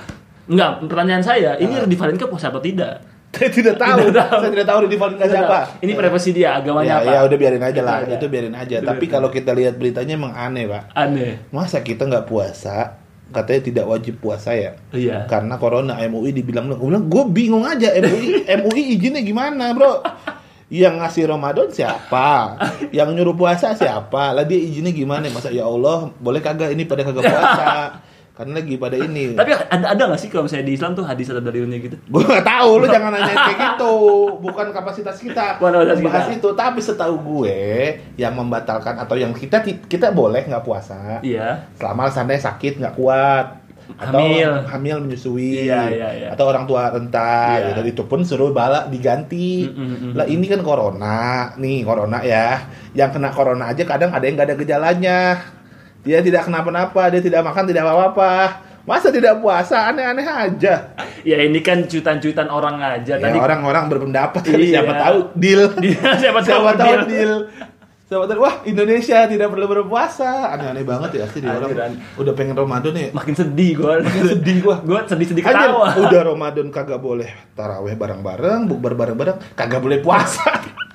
Enggak, 0.45 0.83
pertanyaan 0.85 1.23
saya, 1.23 1.55
ini 1.57 1.73
Rudi 1.79 1.95
Valinka 1.95 2.27
puasa 2.27 2.51
atau 2.51 2.61
tidak? 2.61 3.01
Saya 3.35 3.51
tidak 3.51 3.75
tahu. 3.75 3.97
Tidak 3.99 4.15
tahu. 4.15 4.39
Saya 4.39 4.51
tidak 4.55 4.67
tahu 4.67 4.79
di 4.87 4.97
Valinka 4.99 5.25
siapa. 5.27 5.59
Ini 5.83 5.91
privasi 5.91 6.29
dia, 6.31 6.55
agamanya 6.55 6.87
Ya, 6.87 6.97
apa? 7.03 7.11
ya 7.11 7.19
udah 7.27 7.37
biarin 7.39 7.63
aja 7.63 7.81
lah. 7.83 7.95
Itu 7.99 8.05
aja. 8.07 8.15
Itu 8.15 8.25
biarin 8.31 8.55
aja. 8.55 8.75
Itu 8.79 8.87
Tapi 8.87 8.95
biarin 9.03 9.11
kalau 9.11 9.29
kita 9.31 9.51
lihat 9.51 9.73
beritanya 9.75 10.13
emang 10.15 10.33
aneh, 10.35 10.63
Pak. 10.71 10.83
Aneh. 10.95 11.31
Masa 11.51 11.83
kita 11.83 12.07
nggak 12.07 12.27
puasa? 12.27 12.99
Katanya 13.25 13.61
tidak 13.65 13.85
wajib 13.89 14.21
puasa 14.21 14.53
ya? 14.53 14.77
Iya. 14.93 15.25
Karena 15.25 15.57
corona 15.57 15.97
MUI 15.97 16.31
dibilang, 16.31 16.71
gue 16.71 16.77
bilang 16.79 17.09
gue 17.09 17.23
bingung 17.33 17.65
aja 17.65 17.89
MUI 17.97 18.45
MUI 18.45 18.81
izinnya 18.95 19.19
gimana 19.25 19.73
bro? 19.73 19.99
Yang 20.75 20.95
ngasih 20.99 21.23
Ramadan 21.25 21.67
siapa? 21.71 22.59
Yang 22.91 23.09
nyuruh 23.13 23.33
puasa 23.33 23.71
siapa? 23.71 24.35
Lah 24.35 24.43
dia 24.43 24.59
izinnya 24.59 24.91
gimana? 24.91 25.23
Masa 25.27 25.47
ya 25.47 25.63
Allah 25.63 26.11
boleh 26.15 26.39
kagak 26.39 26.69
ini 26.69 26.83
pada 26.83 27.01
kagak 27.01 27.23
puasa? 27.23 27.67
Karena 28.35 28.59
lagi 28.59 28.75
pada 28.75 28.99
ini. 28.99 29.31
Tapi 29.31 29.47
ada 29.47 29.95
ada 29.95 30.01
nggak 30.05 30.19
sih 30.19 30.27
kalau 30.27 30.43
misalnya 30.43 30.67
di 30.67 30.75
Islam 30.75 30.91
tuh 30.91 31.07
hadis 31.07 31.31
atau 31.31 31.39
dalilnya 31.39 31.79
gitu? 31.79 31.95
Gue 32.11 32.19
gak 32.21 32.43
tahu, 32.43 32.83
lu 32.83 32.85
jangan 32.85 33.15
nanya 33.15 33.31
kayak 33.31 33.59
gitu. 33.71 33.95
Bukan 34.43 34.67
kapasitas 34.75 35.15
kita 35.15 35.55
Bukan 35.55 35.71
kapasitas 35.71 36.27
kita. 36.27 36.35
itu. 36.35 36.49
Tapi 36.51 36.79
setahu 36.83 37.15
gue 37.23 37.57
yang 38.19 38.35
membatalkan 38.35 38.99
atau 38.99 39.15
yang 39.15 39.31
kita 39.31 39.63
kita 39.63 40.11
boleh 40.11 40.43
nggak 40.43 40.67
puasa 40.67 41.23
Iya. 41.23 41.71
selama 41.79 42.11
alasannya 42.11 42.35
sakit 42.35 42.83
nggak 42.83 42.95
kuat 42.99 43.64
atau 43.93 44.17
Hamil. 44.19 44.51
hamil 44.65 44.97
menyusui 44.99 45.63
Iya, 45.63 45.81
iya, 45.87 46.09
iya. 46.11 46.27
atau 46.29 46.45
orang 46.45 46.65
tua 46.65 46.89
renta 46.89 47.55
Iya. 47.55 47.65
gitu. 47.71 47.81
itu 47.87 48.03
pun 48.03 48.19
suruh 48.21 48.49
bala 48.49 48.85
diganti 48.85 49.65
Mm, 49.65 49.77
mm, 49.77 49.95
mm, 49.95 50.11
lah 50.13 50.25
ini 50.25 50.45
kan 50.45 50.59
corona 50.59 51.17
nih 51.55 51.81
corona 51.81 52.17
ya 52.19 52.65
yang 52.91 53.09
kena 53.09 53.29
corona 53.29 53.69
aja 53.69 53.81
kadang 53.81 54.09
ada 54.09 54.21
yang 54.21 54.33
nggak 54.33 54.47
ada 54.47 54.57
gejalanya 54.57 55.19
dia 56.01 56.19
tidak 56.19 56.43
kenapa-napa 56.43 57.09
dia 57.09 57.19
tidak 57.19 57.41
makan 57.41 57.65
tidak 57.65 57.83
apa-apa 57.83 58.33
masa 58.83 59.09
tidak 59.09 59.37
puasa 59.39 59.89
aneh-aneh 59.89 60.21
aja 60.23 60.93
Ya 61.21 61.41
ini 61.41 61.57
kan 61.59 61.81
cuitan-cuitan 61.83 62.45
orang 62.47 62.77
aja. 62.77 63.17
ya 63.17 63.21
Tadi 63.23 63.33
orang-orang 63.35 63.85
berpendapat 63.87 64.45
Iya. 64.51 64.77
siapa 64.77 64.93
tahu 64.95 65.17
deal 65.33 65.61
Dia- 65.75 66.13
siapa 66.15 66.39
tahu 66.39 66.49
siapa 66.61 66.71
tahu 66.75 66.93
deal. 66.93 67.01
deal 67.07 67.33
tahu 68.05 68.21
wah 68.37 68.61
Indonesia 68.69 69.25
tidak 69.25 69.49
perlu 69.49 69.65
berpuasa 69.65 70.53
aneh-aneh 70.53 70.85
banget 70.85 71.11
ya 71.17 71.25
sih 71.25 71.41
orang 71.41 71.73
Anjir, 71.73 72.05
udah 72.21 72.33
pengen 72.37 72.53
Ramadan 72.53 72.93
ya 72.93 73.09
makin 73.09 73.33
sedih 73.33 73.71
gua. 73.81 73.97
Makin 73.97 74.23
sedih 74.37 74.57
gua. 74.61 74.75
Gua 74.85 74.99
sedih-sedih 75.09 75.41
Anjir, 75.41 75.73
ketawa. 75.73 75.87
udah 76.05 76.21
Ramadan 76.21 76.67
kagak 76.69 77.01
boleh 77.01 77.29
taraweh 77.57 77.97
bareng-bareng, 77.97 78.69
bukber 78.69 78.93
bareng-bareng, 78.93 79.57
kagak 79.57 79.81
boleh 79.81 79.99
puasa. 80.05 80.45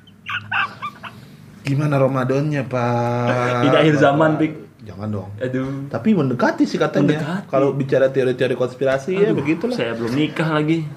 Gimana 1.67 2.03
Ramadannya, 2.03 2.67
Pak? 2.67 3.63
Di 3.63 3.69
akhir 3.71 3.95
zaman, 4.03 4.35
Pik. 4.43 4.53
Jangan 4.81 5.09
dong. 5.13 5.31
Aduh. 5.39 5.87
Tapi 5.87 6.09
mendekati 6.17 6.65
sih 6.67 6.81
katanya. 6.81 7.21
Mendekati. 7.21 7.47
Kalau 7.53 7.71
bicara 7.77 8.11
teori-teori 8.11 8.57
konspirasi 8.59 9.13
ya 9.15 9.31
Aduh, 9.31 9.39
begitulah. 9.39 9.77
Saya 9.77 9.93
belum 9.95 10.11
nikah 10.19 10.51
lagi. 10.51 10.89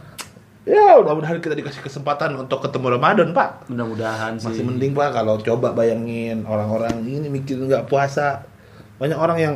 Ya, 0.63 0.96
mudah-mudahan 0.96 1.43
kita 1.43 1.60
dikasih 1.60 1.84
kesempatan 1.84 2.39
untuk 2.39 2.63
ketemu 2.63 2.96
Ramadan, 2.96 3.36
Pak. 3.36 3.67
Mudah-mudahan 3.67 4.39
sih. 4.39 4.48
Masih 4.48 4.63
mending, 4.63 4.96
Pak, 4.96 5.12
kalau 5.12 5.36
coba 5.43 5.75
bayangin 5.75 6.48
orang-orang 6.48 7.03
ini 7.03 7.27
mikir 7.27 7.60
nggak 7.60 7.91
puasa. 7.91 8.48
Banyak 8.96 9.20
orang 9.20 9.38
yang 9.43 9.55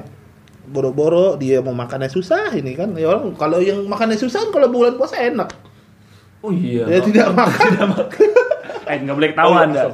boro-boro 0.67 1.39
dia 1.39 1.63
mau 1.63 1.71
makannya 1.71 2.11
susah 2.11 2.51
ini 2.51 2.75
kan. 2.75 2.91
Ya 2.99 3.07
orang 3.07 3.31
kalau 3.39 3.63
yang 3.63 3.87
makannya 3.87 4.19
susah 4.19 4.47
kan 4.47 4.51
kalau 4.51 4.67
bulan 4.67 4.99
puasa 4.99 5.15
enak. 5.15 5.47
Oh 6.43 6.51
iya. 6.51 6.83
Ya 6.85 6.99
Bang. 6.99 7.07
tidak 7.07 7.27
makan. 7.39 7.71
Eh 8.87 8.97
nggak 8.97 9.13
boleh 9.13 9.29
ketahuan 9.29 9.67
Oh, 9.67 9.73
dah. 9.73 9.85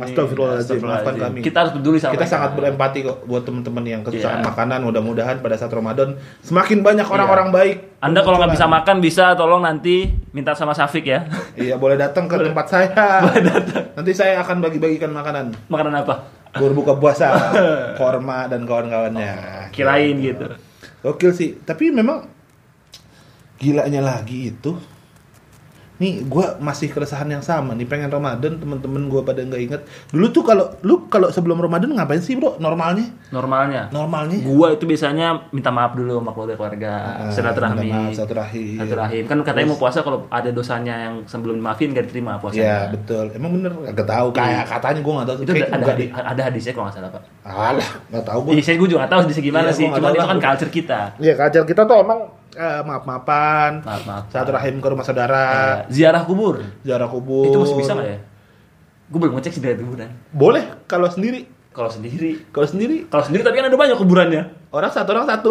astagfirullahaladzim. 0.00 0.80
Maafkan 0.80 1.14
kami. 1.16 1.38
Kita 1.40 1.56
harus 1.60 1.72
peduli 1.74 1.98
sama 1.98 2.12
Kita 2.12 2.22
mereka. 2.22 2.32
sangat 2.32 2.50
berempati 2.54 2.98
kok 3.02 3.18
buat 3.24 3.42
teman-teman 3.42 3.84
yang 3.84 4.00
kesusahan 4.00 4.40
Iya. 4.40 4.46
makanan. 4.46 4.78
Mudah-mudahan 4.80 5.36
pada 5.38 5.54
saat 5.54 5.70
Ramadan 5.70 6.14
semakin 6.40 6.78
banyak 6.80 7.04
orang-orang 7.04 7.48
baik. 7.50 7.76
Anda 7.98 8.22
kalau 8.22 8.38
nggak 8.38 8.52
bisa 8.52 8.66
makan 8.66 8.96
bisa 8.98 9.24
tolong 9.34 9.60
nanti 9.60 10.06
minta 10.30 10.52
sama 10.52 10.70
Safik 10.70 11.04
ya. 11.04 11.26
Iya, 11.52 11.74
boleh 11.74 11.94
datang 11.94 12.24
ke 12.24 12.36
tempat 12.36 12.66
saya. 12.66 13.26
Nanti 13.98 14.12
saya 14.12 14.38
akan 14.38 14.60
bagi-bagikan 14.60 15.10
makanan. 15.10 15.66
Makanan 15.66 15.94
apa? 15.98 16.14
Berbuka 16.50 16.94
puasa, 16.94 17.34
korma 17.98 18.46
dan 18.46 18.62
kawan-kawannya. 18.62 19.68
Kirain 19.68 20.14
gitu. 20.16 20.46
Gokil 21.00 21.30
sih. 21.30 21.50
Tapi 21.58 21.90
memang 21.90 22.24
gilanya 23.56 24.00
lagi 24.00 24.48
itu 24.48 24.78
nih 25.98 26.22
gue 26.22 26.46
masih 26.58 26.88
keresahan 26.88 27.26
yang 27.26 27.40
sama 27.40 27.74
nih 27.74 27.82
pengen 27.84 28.06
Ramadan 28.08 28.54
temen-temen 28.54 29.02
gue 29.04 29.20
pada 29.20 29.40
nggak 29.40 29.58
inget 29.60 29.80
dulu 30.08 30.26
tuh 30.28 30.42
kalau 30.42 30.70
lu 30.80 31.06
kalau 31.06 31.26
sebelum 31.28 31.58
Ramadan 31.58 31.90
ngapain 31.90 32.18
sih 32.18 32.34
bro 32.34 32.54
normalnya 32.56 33.10
Normalnya. 33.28 33.90
normalnya 33.90 34.40
Gua 34.40 34.72
itu 34.72 34.84
biasanya 34.84 35.50
minta 35.50 35.68
maaf 35.68 35.92
dulu 35.92 36.16
sama 36.16 36.32
keluarga-keluarga, 36.32 36.92
Ah, 37.20 37.28
silaturahmi. 37.28 37.90
silaturahim. 38.10 38.78
Silaturahim. 38.78 39.24
Kan 39.26 39.38
katanya 39.42 39.66
mau 39.66 39.76
puasa 39.76 40.00
kalau 40.00 40.24
ada 40.28 40.48
dosanya 40.48 40.94
yang 41.02 41.14
sebelum 41.24 41.58
dimaafin 41.58 41.92
gak 41.92 42.08
diterima 42.08 42.32
Iya 42.32 42.40
puasanya. 42.40 42.76
betul 42.88 43.24
emang 43.30 43.50
bener 43.52 43.68
gak 43.92 44.08
tahu 44.08 44.28
kayak 44.32 44.64
katanya 44.66 45.00
gue 45.02 45.12
nggak 45.12 45.26
tahu 45.26 45.36
Itu 45.38 45.52
ada, 45.52 45.84
hadi- 45.86 46.10
ada 46.10 46.42
hadisnya 46.42 46.72
kalau 46.72 46.86
nggak 46.86 46.96
salah, 46.96 47.10
Pak. 47.10 47.22
alah 47.44 47.88
nggak 48.08 48.24
tahu 48.24 48.38
gue 48.40 48.52
Iya, 48.54 48.62
saya 48.62 48.76
gue 48.76 48.88
juga 48.88 48.98
nggak 48.98 49.12
tahu 49.12 49.20
hadisnya 49.20 49.44
gimana 49.44 49.66
Iya, 49.66 49.74
sih. 49.74 49.86
tahu 49.90 50.14
itu 50.14 50.24
kan 50.24 50.38
culture 50.40 50.72
kita. 50.72 51.00
Iya, 51.18 51.32
kajian 51.34 51.64
kita 51.66 51.82
tuh 51.84 51.96
emang 51.98 52.20
eh, 52.50 52.80
maaf-maafan, 52.82 53.82
Maaf-maaf. 53.82 54.22
silaturahim 54.28 54.78
ke 54.78 54.86
rumah 54.86 55.02
saudara, 55.02 55.44
Eh, 55.84 55.92
ziarah 55.92 56.22
kubur. 56.22 56.62
ziarah 56.80 57.06
kubur. 57.06 57.46
Itu 57.46 57.58
masih 57.58 57.76
bisa 57.76 57.92
nggak 57.92 58.08
ya? 58.08 58.18
Gue 59.08 59.18
belum 59.18 59.34
ngecek 59.34 59.52
sih 59.52 59.60
dari 59.60 59.76
kuburan. 59.76 60.12
Boleh 60.30 60.84
kalau 60.84 61.08
sendiri. 61.08 61.48
Kalau 61.68 61.88
sendiri, 61.88 62.48
Kalau 62.50 62.66
sendiri 62.66 63.06
kalau 63.06 63.22
sendiri 63.22 63.42
tapi 63.42 63.56
kan 63.56 63.66
ada 63.66 63.76
banyak 63.76 63.96
kuburannya. 63.96 64.42
orang 64.68 64.90
satu 64.90 65.08
orang 65.12 65.26
satu. 65.26 65.48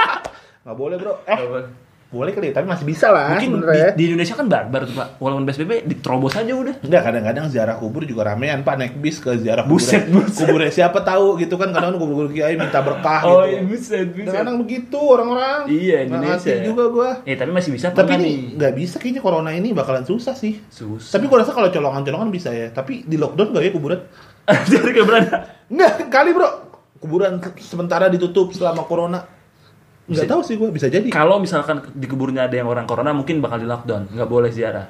Nggak 0.62 0.76
boleh 0.76 0.96
bro. 0.96 1.14
Eh, 1.24 1.38
boleh 1.38 1.66
kali, 2.10 2.54
tapi 2.54 2.66
masih 2.70 2.86
bisa 2.86 3.10
lah. 3.10 3.34
Mungkin 3.34 3.50
di, 3.50 3.56
sebenarnya. 3.58 3.90
di 3.98 4.02
Indonesia 4.08 4.34
kan 4.38 4.46
barbar 4.46 4.82
tuh 4.86 4.94
Pak. 4.94 5.08
Walaupun 5.18 5.44
PSBB 5.44 5.72
diterobos 5.84 6.32
aja 6.38 6.52
udah. 6.54 6.74
Enggak, 6.80 7.02
kadang-kadang 7.02 7.44
ziarah 7.50 7.76
kubur 7.76 8.06
juga 8.06 8.22
ramean 8.32 8.62
pak 8.62 8.74
naik 8.78 8.94
bis 9.02 9.18
ke 9.18 9.34
ziarah 9.42 9.66
kubur. 9.66 9.82
Buset, 9.82 10.06
buset. 10.08 10.46
Kuburnya 10.46 10.70
siapa 10.70 11.02
tahu 11.02 11.36
gitu 11.42 11.58
kan 11.58 11.74
kadang 11.74 11.98
kubur-kubur 11.98 12.30
kiai 12.30 12.54
minta 12.54 12.78
berkah 12.80 13.20
Oh, 13.26 13.42
gitu. 13.42 13.50
iya, 13.50 13.60
buset, 13.66 14.06
buset. 14.14 14.26
Kadang-kadang 14.30 14.56
begitu 14.62 14.98
orang-orang. 15.02 15.60
Iya, 15.66 15.96
Indonesia. 16.06 16.46
ngerti 16.54 16.66
juga 16.66 16.84
gua. 16.94 17.10
Eh 17.26 17.34
tapi 17.34 17.50
masih 17.50 17.70
bisa 17.74 17.86
Tapi 17.90 18.12
ini 18.16 18.32
nggak 18.54 18.72
bisa 18.78 18.96
kayaknya 19.02 19.20
corona 19.20 19.50
ini 19.52 19.74
bakalan 19.74 20.06
susah 20.06 20.32
sih. 20.38 20.62
Susah. 20.70 21.18
Tapi 21.18 21.26
gua 21.26 21.42
rasa 21.42 21.52
kalau 21.52 21.68
colongan-colongan 21.68 22.30
bisa 22.30 22.54
ya. 22.54 22.70
Tapi 22.70 23.02
di 23.04 23.18
lockdown 23.18 23.50
gak 23.52 23.64
ya 23.66 23.70
kuburan? 23.74 24.00
Jadi 24.70 24.90
berada. 25.02 25.66
Enggak, 25.66 26.06
kali 26.08 26.30
bro. 26.30 26.48
Kuburan 26.96 27.42
sementara 27.60 28.08
ditutup 28.08 28.54
selama 28.54 28.86
corona. 28.86 29.35
Enggak 30.06 30.22
Bisa- 30.22 30.32
tahu 30.32 30.40
sih 30.42 30.54
gua 30.54 30.70
bisa 30.70 30.86
jadi. 30.86 31.06
Kalau 31.08 31.36
misalkan 31.36 31.82
di 31.90 32.06
kuburnya 32.06 32.46
ada 32.46 32.54
yang 32.54 32.66
orang 32.66 32.86
corona 32.86 33.10
mungkin 33.10 33.42
bakal 33.42 33.58
di 33.58 33.66
lockdown, 33.66 34.14
nggak 34.14 34.28
boleh 34.28 34.50
ziarah. 34.50 34.86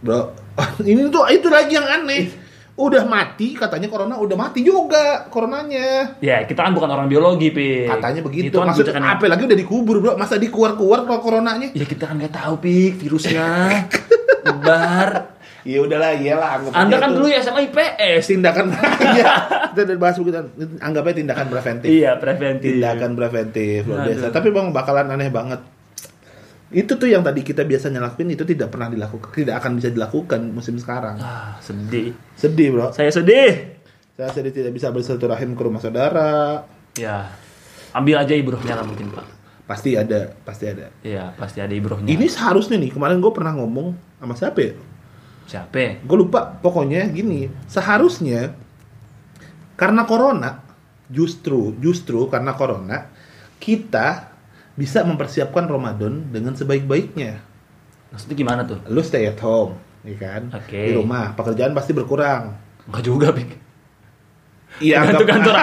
Bro, 0.00 0.32
ini 0.88 1.08
tuh 1.08 1.28
itu 1.28 1.48
lagi 1.48 1.76
yang 1.76 1.84
aneh. 1.84 2.48
Udah 2.78 3.02
mati, 3.04 3.58
katanya 3.58 3.90
corona 3.90 4.14
udah 4.16 4.38
mati 4.38 4.62
juga 4.62 5.26
coronanya. 5.26 6.14
Ya 6.22 6.46
kita 6.46 6.62
kan 6.62 6.70
bukan 6.70 6.86
orang 6.86 7.10
biologi, 7.10 7.50
pi. 7.50 7.84
Katanya 7.84 8.22
begitu. 8.22 8.48
Itu 8.48 8.62
kan 8.62 8.70
Maksudnya 8.70 8.94
yang- 8.94 9.18
apa 9.18 9.26
lagi 9.26 9.42
udah 9.44 9.58
dikubur, 9.58 9.98
Bro. 9.98 10.14
Masa 10.14 10.38
dikeluar-keluar 10.38 11.02
kalau 11.02 11.18
coronanya? 11.18 11.74
Ya 11.74 11.82
kita 11.82 12.06
kan 12.06 12.16
nggak 12.16 12.32
tahu, 12.32 12.62
pi, 12.62 12.94
virusnya 12.94 13.68
nyebar. 14.46 15.37
Ya 15.68 15.84
udahlah, 15.84 16.16
iyalah 16.16 16.50
anggap 16.56 16.72
Anda 16.72 16.96
kan 16.96 17.10
itu 17.12 17.16
dulu 17.20 17.28
ya 17.28 17.40
sama 17.44 17.60
IPS. 17.60 18.24
tindakan 18.24 18.72
iya. 19.20 19.32
Kita 19.76 19.80
udah 19.84 19.96
bahas 20.00 20.16
begitu. 20.16 20.36
Anggap 20.80 21.02
aja 21.04 21.16
tindakan 21.20 21.46
preventif. 21.52 21.88
Iya, 21.92 22.12
preventif. 22.16 22.68
tindakan 22.72 23.10
preventif 23.12 23.80
luar 23.84 24.08
biasa. 24.08 24.32
Tapi 24.32 24.48
bang 24.48 24.66
bakalan 24.72 25.12
aneh 25.12 25.28
banget. 25.28 25.60
Itu 26.72 26.96
tuh 26.96 27.12
yang 27.12 27.20
tadi 27.20 27.44
kita 27.44 27.68
biasanya 27.68 28.00
lakuin 28.00 28.32
itu 28.32 28.48
tidak 28.48 28.72
pernah 28.72 28.88
dilakukan, 28.88 29.28
tidak 29.36 29.60
akan 29.60 29.72
bisa 29.76 29.88
dilakukan 29.92 30.40
musim 30.56 30.80
sekarang. 30.80 31.20
Ah, 31.20 31.60
sedih. 31.60 32.16
Sedih 32.32 32.72
bro. 32.72 32.88
Saya 32.88 33.12
sedih. 33.12 33.76
Saya 34.16 34.32
sedih 34.32 34.52
tidak 34.52 34.72
bisa 34.72 34.88
bersilaturahim 34.88 35.52
ke 35.52 35.62
rumah 35.68 35.84
saudara. 35.84 36.64
Ya. 36.96 37.28
Ambil 37.92 38.20
aja 38.20 38.32
ibrohnya 38.32 38.72
lah 38.72 38.84
mungkin, 38.88 39.12
Pak. 39.12 39.24
Pasti 39.68 40.00
ada, 40.00 40.32
pasti 40.48 40.64
ada. 40.64 40.88
Iya, 41.04 41.36
pasti 41.36 41.60
ada 41.60 41.72
ibrohnya. 41.76 42.08
Ini 42.08 42.24
seharusnya 42.24 42.80
nih 42.80 42.92
kemarin 42.92 43.20
gue 43.20 43.32
pernah 43.36 43.52
ngomong 43.52 43.92
sama 44.16 44.32
siapa 44.32 44.60
ya? 44.64 44.72
Siapa? 45.48 46.04
Gue 46.04 46.16
lupa. 46.20 46.60
Pokoknya 46.60 47.08
gini, 47.08 47.48
seharusnya 47.64 48.52
karena 49.80 50.04
corona, 50.04 50.60
justru 51.08 51.72
justru 51.80 52.28
karena 52.28 52.52
corona 52.52 53.08
kita 53.56 54.36
bisa 54.78 55.02
mempersiapkan 55.02 55.66
Ramadan 55.66 56.28
dengan 56.30 56.54
sebaik-baiknya. 56.54 57.40
Maksudnya 58.14 58.36
gimana 58.38 58.60
tuh? 58.62 58.78
lu 58.92 59.02
stay 59.02 59.26
at 59.26 59.40
home, 59.42 59.74
ya 60.06 60.16
kan? 60.20 60.54
Oke. 60.54 60.78
Di 60.78 60.92
rumah, 60.94 61.34
pekerjaan 61.34 61.74
pasti 61.74 61.96
berkurang. 61.96 62.54
Enggak 62.86 63.02
juga, 63.04 63.34
Pik. 63.34 63.50
Iya, 64.78 65.02
Tergantung 65.02 65.28
kantor. 65.28 65.56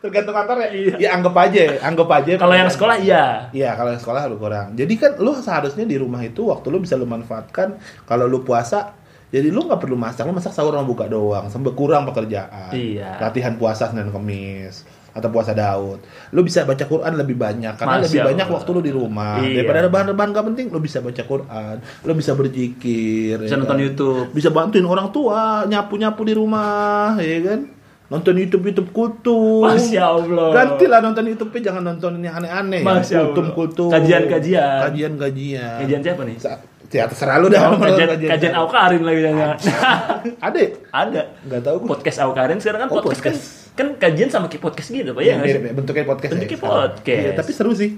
Tergantung 0.00 0.32
kantor 0.32 0.56
ya. 0.64 0.68
Iya. 0.72 0.94
Ya 0.96 1.08
anggap 1.12 1.34
aja, 1.36 1.62
anggap 1.84 2.08
aja. 2.08 2.32
Kalau 2.40 2.54
yang 2.56 2.70
sekolah 2.72 2.96
iya. 3.04 3.52
Iya, 3.52 3.76
kalau 3.76 3.92
yang 3.92 4.00
sekolah 4.00 4.32
berkurang. 4.32 4.72
Jadi 4.72 4.94
kan 4.96 5.12
lu 5.20 5.36
seharusnya 5.36 5.84
di 5.84 6.00
rumah 6.00 6.24
itu 6.24 6.48
waktu 6.48 6.66
lu 6.72 6.80
bisa 6.80 6.96
lu 6.96 7.04
manfaatkan 7.04 7.76
kalau 8.08 8.24
lu 8.24 8.40
puasa 8.40 8.96
jadi 9.30 9.46
lu 9.46 9.62
nggak 9.62 9.78
perlu 9.78 9.94
masak, 9.94 10.26
lu 10.26 10.34
masak 10.34 10.50
sahur 10.50 10.74
sama 10.74 10.82
buka 10.82 11.06
doang, 11.06 11.46
sampai 11.46 11.70
kurang 11.76 12.02
pekerjaan. 12.08 12.74
Iya. 12.74 13.20
Latihan 13.22 13.54
puasa 13.54 13.86
Senin 13.86 14.10
Kemis 14.10 14.82
atau 15.10 15.26
puasa 15.30 15.54
Daud. 15.54 16.02
Lu 16.34 16.42
bisa 16.42 16.62
baca 16.66 16.82
Quran 16.86 17.14
lebih 17.18 17.34
banyak 17.38 17.74
karena 17.78 17.98
Masya 17.98 18.06
lebih 18.10 18.20
banyak 18.30 18.46
Allah. 18.46 18.56
waktu 18.58 18.70
lu 18.74 18.80
di 18.82 18.92
rumah. 18.94 19.38
Iya. 19.42 19.54
Daripada 19.62 19.78
ada 19.86 19.90
bahan-bahan 19.90 20.30
gak 20.34 20.46
penting, 20.54 20.66
lu 20.70 20.80
bisa 20.82 20.98
baca 20.98 21.22
Quran, 21.22 21.74
lu 22.06 22.12
bisa 22.18 22.32
berzikir, 22.34 23.36
Bisa 23.38 23.54
ya 23.54 23.58
nonton 23.58 23.78
kan? 23.78 23.84
YouTube. 23.84 24.26
bisa 24.34 24.48
bantuin 24.50 24.86
orang 24.86 25.10
tua 25.14 25.66
nyapu-nyapu 25.66 26.22
di 26.26 26.34
rumah, 26.34 27.14
ya 27.22 27.38
kan? 27.42 27.60
Nonton 28.10 28.34
YouTube 28.34 28.74
YouTube 28.74 28.90
kultum. 28.90 29.62
Masya 29.62 30.02
Allah. 30.02 30.50
Gantilah 30.50 30.98
nonton 30.98 31.24
YouTube 31.30 31.54
jangan 31.62 31.78
nonton 31.86 32.18
yang 32.18 32.34
aneh-aneh. 32.36 32.82
Masya 32.82 33.22
Allah. 33.22 33.26
kultum 33.30 33.46
kultum. 33.54 33.88
Kajian-kajian. 33.94 34.90
Kajian-kajian. 34.90 35.78
Kajian 35.86 36.00
siapa 36.02 36.22
nih? 36.26 36.36
Sa- 36.42 36.58
Ya 36.90 37.06
terserah 37.06 37.38
lu 37.38 37.46
dah. 37.46 37.70
Kajian, 37.86 38.06
nonton 38.10 38.26
kajian 38.34 38.54
Aukarin 38.58 39.02
lagi 39.06 39.20
jangan. 39.22 39.54
Ada? 40.50 40.58
ya? 40.58 40.68
Ada. 40.90 41.22
Enggak 41.46 41.60
tahu 41.62 41.76
gua. 41.86 41.88
Podcast 41.94 42.18
Aukarin 42.18 42.58
sekarang 42.58 42.80
kan 42.82 42.88
Oh, 42.90 42.98
podcast, 42.98 43.22
podcast. 43.22 43.42
kan 43.78 43.86
kan 43.94 44.10
kajian 44.10 44.28
sama 44.28 44.50
kayak 44.50 44.58
podcast 44.66 44.90
gitu, 44.90 45.14
Pak. 45.14 45.22
Ya, 45.22 45.38
nggak 45.38 45.46
mirip 45.46 45.62
ya, 45.62 45.72
bentuknya 45.72 46.04
podcast. 46.04 46.30
Bentuknya 46.34 46.58
ya, 46.58 46.66
podcast. 46.66 47.22
Iya, 47.22 47.32
tapi 47.38 47.50
seru 47.54 47.72
sih. 47.78 47.90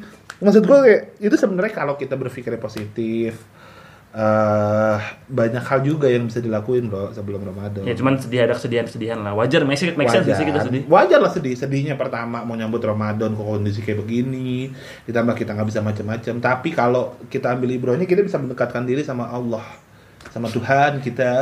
Maksud 0.44 0.62
gue 0.68 0.78
kayak 0.84 1.00
itu 1.24 1.36
sebenarnya 1.40 1.72
kalau 1.72 1.94
kita 1.96 2.14
berpikirnya 2.20 2.60
positif 2.60 3.40
eh 4.12 5.00
banyak 5.24 5.64
hal 5.64 5.80
juga 5.80 6.04
yang 6.04 6.28
bisa 6.28 6.44
dilakuin 6.44 6.92
bro 6.92 7.16
sebelum 7.16 7.48
Ramadan. 7.48 7.80
Ya 7.88 7.96
cuman 7.96 8.20
sedih 8.20 8.44
ada 8.44 8.52
kesedihan-kesedihan 8.52 9.24
lah. 9.24 9.32
Wajar, 9.32 9.64
make 9.64 9.80
sense, 9.80 9.96
make 9.96 10.12
sense 10.12 10.28
sih 10.28 10.44
kita 10.44 10.68
sedih. 10.68 10.84
Wajar 10.84 11.16
lah 11.16 11.32
sedih. 11.32 11.56
Sedihnya 11.56 11.96
pertama 11.96 12.44
mau 12.44 12.52
nyambut 12.52 12.84
Ramadan 12.84 13.32
kok 13.32 13.40
kondisi 13.40 13.80
kayak 13.80 14.04
begini. 14.04 14.68
Ditambah 15.08 15.32
kita 15.32 15.56
nggak 15.56 15.68
bisa 15.72 15.80
macam-macam. 15.80 16.34
Tapi 16.44 16.68
kalau 16.76 17.16
kita 17.32 17.56
ambil 17.56 17.72
ibrohnya 17.72 18.04
kita 18.04 18.20
bisa 18.20 18.36
mendekatkan 18.36 18.84
diri 18.84 19.00
sama 19.00 19.32
Allah, 19.32 19.64
sama 20.28 20.52
Tuhan 20.52 21.00
kita. 21.00 21.32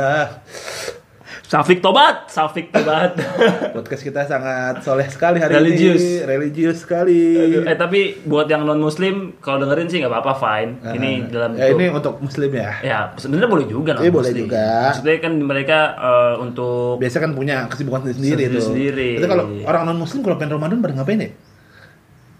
Safik 1.51 1.83
tobat, 1.83 2.31
Safik 2.31 2.71
tobat. 2.71 3.11
Podcast 3.75 4.07
kita 4.07 4.23
sangat 4.23 4.87
soleh 4.87 5.03
sekali 5.11 5.43
hari 5.43 5.59
Religius. 5.59 5.99
ini. 5.99 6.23
Religius 6.23 6.87
sekali. 6.87 7.35
eh 7.67 7.75
tapi 7.75 8.23
buat 8.23 8.47
yang 8.47 8.63
non 8.63 8.79
muslim 8.79 9.35
kalau 9.43 9.59
dengerin 9.59 9.91
sih 9.91 9.99
nggak 9.99 10.15
apa-apa 10.15 10.33
fine. 10.39 10.79
Ah, 10.79 10.95
Ini 10.95 11.27
dalam 11.27 11.59
ya, 11.59 11.75
ini 11.75 11.91
untuk 11.91 12.23
muslim 12.23 12.55
ya. 12.55 12.79
ya 12.79 12.99
sebenarnya 13.19 13.51
boleh 13.51 13.67
juga 13.67 13.99
non 13.99 14.07
Iya, 14.07 14.11
boleh 14.15 14.31
juga. 14.31 14.95
Maksudnya 14.95 15.19
kan 15.19 15.33
mereka 15.43 15.79
eh, 15.99 16.33
untuk 16.39 17.03
Biasa 17.03 17.19
kan 17.19 17.35
punya 17.35 17.67
kesibukan 17.67 17.99
sendiri 18.07 18.47
tuh. 18.47 18.63
Sendiri-sendiri. 18.71 19.09
Tapi 19.19 19.27
kalau 19.27 19.45
orang 19.67 19.83
non 19.91 19.99
muslim 19.99 20.23
kalau 20.23 20.39
pengen 20.39 20.55
Ramadan 20.55 20.79
pada 20.79 21.03
ngapain 21.03 21.19
ya? 21.19 21.29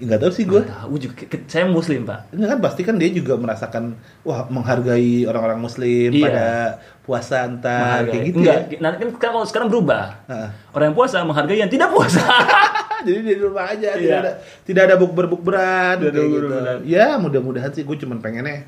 Nggak 0.02 0.20
tahu 0.20 0.32
sih 0.34 0.44
gue. 0.44 0.62
tahu 0.66 0.94
juga 0.98 1.14
saya 1.46 1.66
muslim 1.66 2.02
pak. 2.04 2.34
Ini 2.34 2.46
kan 2.48 2.60
pasti 2.60 2.82
kan 2.82 2.98
dia 2.98 3.10
juga 3.10 3.38
merasakan 3.38 3.94
wah 4.22 4.50
menghargai 4.50 5.24
orang-orang 5.24 5.62
muslim 5.62 6.10
Iya. 6.10 6.24
pada 6.26 6.48
puasa 7.02 7.46
entar 7.46 8.06
kayak 8.06 8.24
gitu 8.28 8.38
Enggak, 8.42 8.58
ya. 8.68 8.78
nanti 8.80 8.98
kan 8.98 9.10
sekarang 9.14 9.34
kalau 9.36 9.48
sekarang 9.48 9.68
berubah. 9.70 10.04
Heeh. 10.26 10.50
Orang 10.72 10.86
yang 10.90 10.98
puasa 10.98 11.22
menghargai 11.22 11.58
yang 11.58 11.70
tidak 11.70 11.90
puasa. 11.90 12.22
Jadi 13.06 13.20
di 13.24 13.34
rumah 13.36 13.66
aja 13.68 13.94
tidak 13.94 14.02
Iya. 14.02 14.18
ada 14.20 14.32
tidak 14.62 14.82
ada 14.84 14.96
Tidak 14.98 16.10
ada 16.10 16.10
kayak 16.12 16.30
gitu. 16.30 16.56
Ya 16.84 17.08
mudah-mudahan 17.16 17.72
sih 17.72 17.82
gue 17.82 17.98
cuman 17.98 18.18
pengennya 18.20 18.66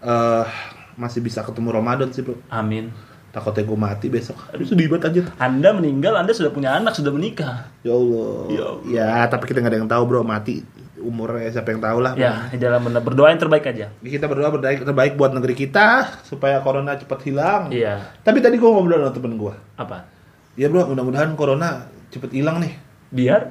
eh 0.00 0.46
masih 0.94 1.18
bisa 1.18 1.40
ketemu 1.40 1.70
Ramadan 1.72 2.10
sih 2.10 2.20
bro. 2.20 2.34
Amin. 2.48 2.90
Takutnya 3.34 3.66
gue 3.66 3.78
mati 3.78 4.06
besok. 4.06 4.38
Aduh 4.54 4.62
sedih 4.62 4.86
banget 4.86 5.10
anjir. 5.10 5.24
Anda 5.42 5.74
meninggal, 5.74 6.14
Anda 6.14 6.30
sudah 6.30 6.54
punya 6.54 6.78
anak, 6.78 6.94
sudah 6.94 7.10
menikah. 7.10 7.66
Ya 7.82 7.90
Allah. 7.90 8.46
Ya 8.46 8.66
Ya, 8.86 9.10
tapi 9.26 9.50
kita 9.50 9.58
nggak 9.58 9.74
ada 9.74 9.78
yang 9.82 9.90
tahu 9.90 10.02
bro 10.06 10.22
mati 10.22 10.62
umurnya 11.04 11.50
siapa 11.50 11.74
yang 11.74 11.82
tahu 11.82 11.98
lah. 11.98 12.14
Ya, 12.14 12.48
dalam 12.56 12.86
benar 12.86 13.02
berdoa 13.02 13.28
yang 13.34 13.42
terbaik 13.42 13.66
aja. 13.66 13.90
Kita 14.00 14.30
berdoa 14.30 14.54
berbaik 14.54 14.86
terbaik 14.86 15.12
buat 15.18 15.34
negeri 15.34 15.52
kita 15.58 16.22
supaya 16.24 16.62
corona 16.62 16.94
cepat 16.94 17.20
hilang. 17.26 17.74
Iya. 17.74 18.14
Tapi 18.22 18.38
tadi 18.38 18.54
gue 18.54 18.70
ngobrol 18.70 19.02
sama 19.02 19.12
temen 19.12 19.34
gue. 19.34 19.54
Apa? 19.76 20.06
Ya 20.54 20.70
bro, 20.70 20.86
mudah-mudahan 20.86 21.34
corona 21.34 21.90
cepet 22.14 22.30
hilang 22.38 22.62
nih. 22.62 22.78
Biar 23.10 23.42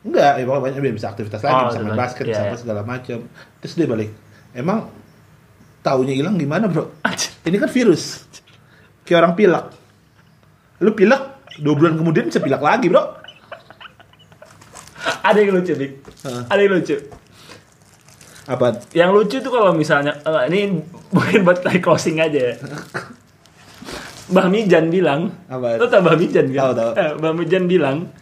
Enggak, 0.00 0.40
ya 0.40 0.44
pokoknya 0.48 0.64
banyak 0.64 0.78
biar 0.80 0.94
bisa 0.96 1.08
aktivitas 1.12 1.40
lagi, 1.44 1.52
Oh, 1.60 1.68
bisa 1.68 1.80
main 1.84 1.92
basket, 1.92 2.24
Iya, 2.24 2.32
bisa 2.32 2.44
iya. 2.48 2.56
segala 2.56 2.80
macam. 2.88 3.18
Terus 3.60 3.74
dia 3.76 3.84
balik. 3.84 4.10
Emang 4.56 4.88
taunya 5.84 6.16
hilang 6.16 6.40
gimana 6.40 6.72
bro? 6.72 6.88
Ini 7.44 7.56
kan 7.60 7.68
virus. 7.68 8.24
Kayak 9.10 9.26
orang 9.26 9.34
pilek. 9.34 9.64
Lu 10.86 10.94
pilek, 10.94 11.22
dua 11.58 11.74
bulan 11.74 11.98
kemudian 11.98 12.30
bisa 12.30 12.38
pilek 12.38 12.62
lagi 12.62 12.86
bro. 12.86 13.18
ada 15.26 15.34
yang 15.42 15.58
lucu, 15.58 15.74
Dik. 15.74 15.92
Heeh. 16.22 16.42
Ada 16.46 16.60
yang 16.62 16.72
lucu. 16.78 16.96
Apa? 18.46 18.66
Yang 18.94 19.10
lucu 19.10 19.36
tuh 19.42 19.50
kalau 19.50 19.74
misalnya 19.74 20.14
eh, 20.22 20.46
ini 20.46 20.78
mungkin 21.10 21.42
buat 21.42 21.66
like 21.66 21.82
closing 21.82 22.22
aja 22.22 22.38
ya. 22.38 22.54
Mbah 24.30 24.46
Mijan 24.46 24.94
bilang, 24.94 25.34
Apa? 25.50 25.74
Lo 25.74 25.90
tau 25.90 26.06
Mbah 26.06 26.14
Mijan 26.14 26.46
kan? 26.54 26.70
Tahu, 26.70 26.72
tahu. 26.78 26.90
Eh, 26.94 27.10
Mbah 27.18 27.32
Mijan 27.34 27.66
bilang, 27.66 28.14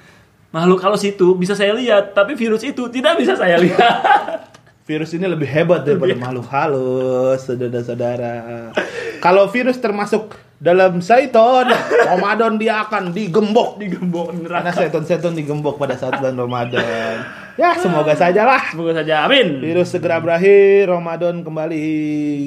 makhluk 0.57 0.81
halus 0.89 1.05
itu 1.05 1.37
bisa 1.37 1.53
saya 1.53 1.77
lihat, 1.77 2.17
tapi 2.17 2.33
virus 2.33 2.65
itu 2.65 2.89
tidak 2.89 3.21
bisa 3.21 3.37
saya 3.37 3.61
lihat. 3.65 4.57
Virus 4.89 5.13
ini 5.13 5.29
lebih 5.29 5.45
hebat 5.45 5.85
daripada 5.85 6.17
makhluk 6.17 6.49
halus, 6.49 7.45
saudara-saudara. 7.45 8.73
Kalau 9.21 9.53
virus 9.53 9.77
termasuk 9.77 10.48
dalam 10.59 10.99
Saiton, 10.99 11.71
Ramadan 12.03 12.59
dia 12.59 12.83
akan 12.83 13.15
digembok. 13.15 13.79
Digembok 13.79 14.35
Karena 14.35 14.75
neraka. 14.75 14.75
seton-seton 14.75 15.39
digembok 15.39 15.79
pada 15.79 15.95
saat 15.95 16.19
bulan 16.19 16.35
Ramadan. 16.35 17.23
Ya, 17.55 17.75
semoga 17.79 18.15
saja 18.15 18.43
lah. 18.47 18.71
Semoga 18.71 19.03
saja, 19.03 19.27
amin. 19.27 19.63
Virus 19.63 19.95
segera 19.95 20.19
berakhir, 20.19 20.91
Ramadan 20.91 21.43
kembali. 21.47 22.47